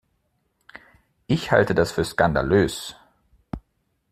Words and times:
Ich 1.27 1.51
halte 1.51 1.75
das 1.75 1.91
für 1.91 2.03
skandalös! 2.03 2.95